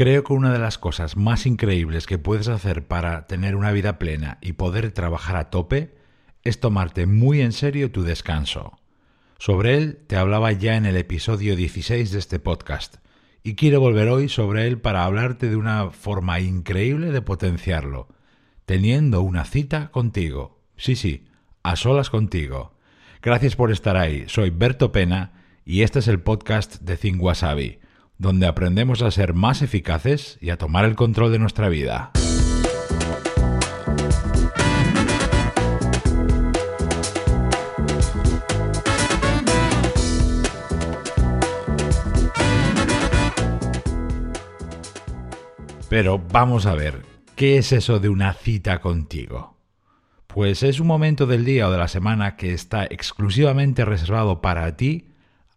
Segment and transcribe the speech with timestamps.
[0.00, 3.98] Creo que una de las cosas más increíbles que puedes hacer para tener una vida
[3.98, 5.94] plena y poder trabajar a tope
[6.42, 8.78] es tomarte muy en serio tu descanso.
[9.38, 12.96] Sobre él te hablaba ya en el episodio 16 de este podcast
[13.42, 18.08] y quiero volver hoy sobre él para hablarte de una forma increíble de potenciarlo,
[18.64, 20.62] teniendo una cita contigo.
[20.78, 21.26] Sí, sí,
[21.62, 22.72] a solas contigo.
[23.20, 24.24] Gracias por estar ahí.
[24.28, 25.34] Soy Berto Pena
[25.66, 27.20] y este es el podcast de Think
[28.20, 32.10] donde aprendemos a ser más eficaces y a tomar el control de nuestra vida.
[45.88, 47.02] Pero vamos a ver,
[47.34, 49.56] ¿qué es eso de una cita contigo?
[50.26, 54.76] Pues es un momento del día o de la semana que está exclusivamente reservado para
[54.76, 55.08] ti,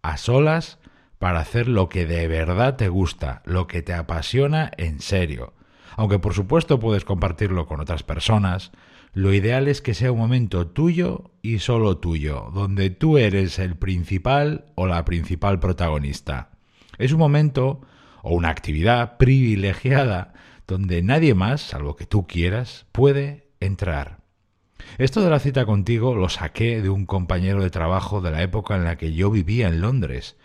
[0.00, 0.78] a solas,
[1.22, 5.54] para hacer lo que de verdad te gusta, lo que te apasiona en serio.
[5.96, 8.72] Aunque por supuesto puedes compartirlo con otras personas,
[9.12, 13.76] lo ideal es que sea un momento tuyo y solo tuyo, donde tú eres el
[13.76, 16.50] principal o la principal protagonista.
[16.98, 17.82] Es un momento
[18.24, 20.34] o una actividad privilegiada
[20.66, 24.18] donde nadie más, salvo que tú quieras, puede entrar.
[24.98, 28.74] Esto de la cita contigo lo saqué de un compañero de trabajo de la época
[28.74, 30.36] en la que yo vivía en Londres.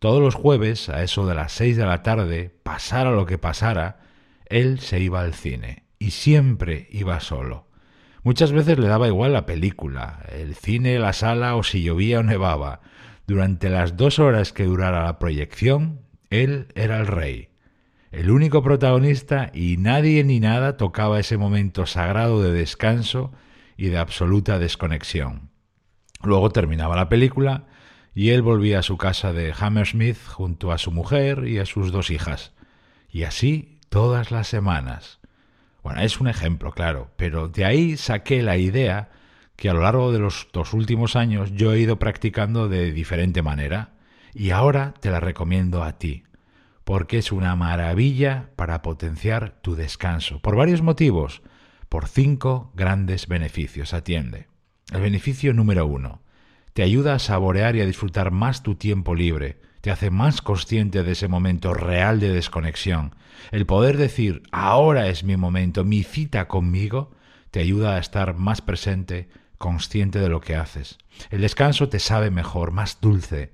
[0.00, 4.00] Todos los jueves, a eso de las seis de la tarde, pasara lo que pasara,
[4.46, 7.68] él se iba al cine y siempre iba solo.
[8.22, 12.22] Muchas veces le daba igual la película, el cine, la sala o si llovía o
[12.22, 12.80] nevaba.
[13.26, 17.50] Durante las dos horas que durara la proyección, él era el rey,
[18.10, 23.32] el único protagonista y nadie ni nada tocaba ese momento sagrado de descanso
[23.76, 25.50] y de absoluta desconexión.
[26.22, 27.66] Luego terminaba la película
[28.20, 31.90] y él volvía a su casa de Hammersmith junto a su mujer y a sus
[31.90, 32.52] dos hijas.
[33.08, 35.20] Y así todas las semanas.
[35.82, 39.08] Bueno, es un ejemplo, claro, pero de ahí saqué la idea
[39.56, 43.40] que a lo largo de los dos últimos años yo he ido practicando de diferente
[43.40, 43.94] manera
[44.34, 46.24] y ahora te la recomiendo a ti,
[46.84, 51.40] porque es una maravilla para potenciar tu descanso, por varios motivos,
[51.88, 53.94] por cinco grandes beneficios.
[53.94, 54.48] Atiende.
[54.92, 56.20] El beneficio número uno,
[56.72, 61.02] te ayuda a saborear y a disfrutar más tu tiempo libre, te hace más consciente
[61.02, 63.14] de ese momento real de desconexión.
[63.50, 67.12] El poder decir, ahora es mi momento, mi cita conmigo,
[67.50, 70.98] te ayuda a estar más presente, consciente de lo que haces.
[71.30, 73.52] El descanso te sabe mejor, más dulce,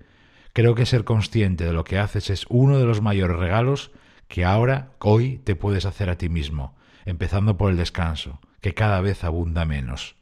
[0.56, 3.90] Creo que ser consciente de lo que haces es uno de los mayores regalos
[4.26, 9.02] que ahora, hoy, te puedes hacer a ti mismo, empezando por el descanso, que cada
[9.02, 10.16] vez abunda menos.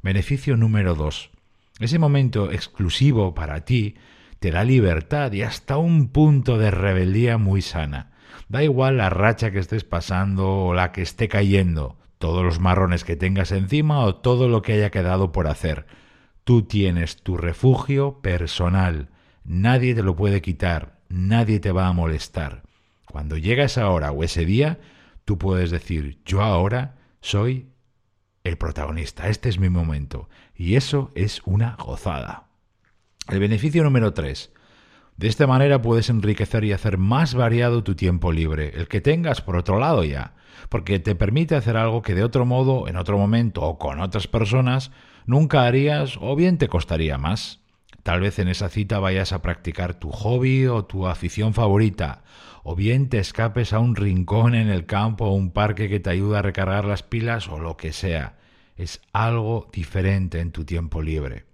[0.00, 1.32] Beneficio número dos.
[1.80, 3.96] Ese momento exclusivo para ti
[4.38, 8.12] te da libertad y hasta un punto de rebeldía muy sana.
[8.48, 13.04] Da igual la racha que estés pasando o la que esté cayendo, todos los marrones
[13.04, 15.86] que tengas encima o todo lo que haya quedado por hacer.
[16.44, 19.08] Tú tienes tu refugio personal,
[19.44, 22.62] Nadie te lo puede quitar, nadie te va a molestar.
[23.06, 24.78] Cuando llega esa hora o ese día,
[25.24, 27.66] tú puedes decir, yo ahora soy
[28.44, 30.28] el protagonista, este es mi momento.
[30.54, 32.48] Y eso es una gozada.
[33.28, 34.52] El beneficio número tres.
[35.16, 39.40] De esta manera puedes enriquecer y hacer más variado tu tiempo libre, el que tengas
[39.40, 40.34] por otro lado ya,
[40.68, 44.26] porque te permite hacer algo que de otro modo, en otro momento o con otras
[44.26, 44.90] personas,
[45.26, 47.61] nunca harías o bien te costaría más.
[48.02, 52.24] Tal vez en esa cita vayas a practicar tu hobby o tu afición favorita,
[52.64, 56.10] o bien te escapes a un rincón en el campo o un parque que te
[56.10, 58.38] ayuda a recargar las pilas o lo que sea.
[58.76, 61.44] Es algo diferente en tu tiempo libre.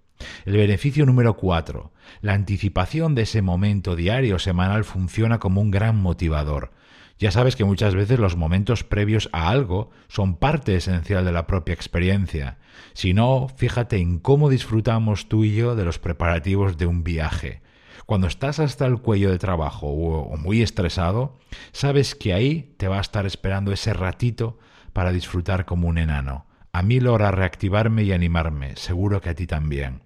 [0.45, 1.93] El beneficio número cuatro.
[2.21, 6.71] La anticipación de ese momento diario o semanal funciona como un gran motivador.
[7.19, 11.47] Ya sabes que muchas veces los momentos previos a algo son parte esencial de la
[11.47, 12.59] propia experiencia.
[12.93, 17.61] Si no, fíjate en cómo disfrutamos tú y yo de los preparativos de un viaje.
[18.05, 21.37] Cuando estás hasta el cuello de trabajo o muy estresado,
[21.73, 24.57] sabes que ahí te va a estar esperando ese ratito
[24.93, 26.45] para disfrutar como un enano.
[26.71, 30.03] A mí logra reactivarme y animarme, seguro que a ti también.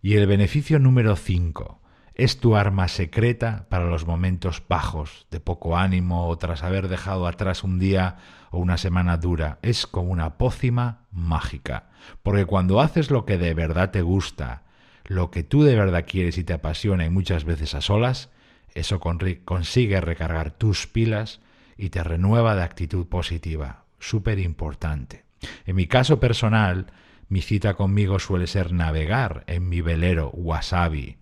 [0.00, 1.82] Y el beneficio número 5
[2.14, 7.26] es tu arma secreta para los momentos bajos, de poco ánimo o tras haber dejado
[7.26, 8.16] atrás un día
[8.50, 9.58] o una semana dura.
[9.62, 11.90] Es como una pócima mágica.
[12.22, 14.62] Porque cuando haces lo que de verdad te gusta,
[15.04, 18.30] lo que tú de verdad quieres y te apasiona y muchas veces a solas,
[18.74, 21.40] eso consigue recargar tus pilas
[21.76, 23.84] y te renueva de actitud positiva.
[23.98, 25.24] Súper importante.
[25.66, 26.86] En mi caso personal,
[27.28, 31.18] mi cita conmigo suele ser navegar en mi velero wasabi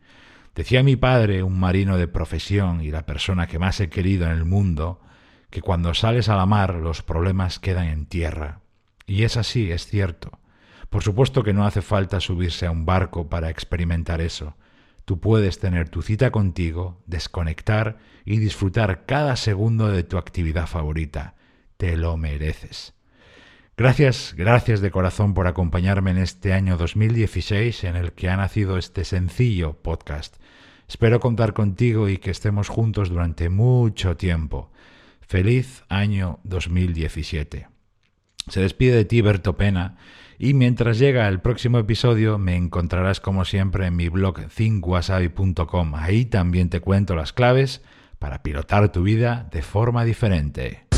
[0.54, 4.32] Decía mi padre, un marino de profesión y la persona que más he querido en
[4.32, 5.00] el mundo,
[5.48, 8.60] que cuando sales a la mar los problemas quedan en tierra.
[9.06, 10.38] Y es así, es cierto.
[10.90, 14.56] Por supuesto que no hace falta subirse a un barco para experimentar eso.
[15.06, 21.34] Tú puedes tener tu cita contigo, desconectar y disfrutar cada segundo de tu actividad favorita.
[21.76, 22.94] Te lo mereces.
[23.74, 28.76] Gracias, gracias de corazón por acompañarme en este año 2016 en el que ha nacido
[28.76, 30.36] este sencillo podcast.
[30.86, 34.70] Espero contar contigo y que estemos juntos durante mucho tiempo.
[35.22, 37.66] Feliz año 2017.
[38.46, 39.96] Se despide de ti Berto Pena
[40.38, 45.94] y mientras llega el próximo episodio me encontrarás como siempre en mi blog thinkwasabi.com.
[45.94, 47.80] Ahí también te cuento las claves
[48.18, 50.91] para pilotar tu vida de forma diferente.